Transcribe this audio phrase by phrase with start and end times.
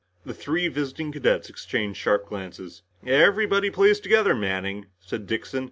[0.25, 2.81] The three visiting cadets exchanged sharp glances.
[3.05, 5.59] "Everybody plays together, Manning," said Dixon.